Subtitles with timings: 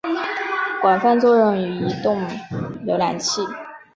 [0.81, 2.27] 广泛作用于移动
[2.87, 3.43] 浏览器。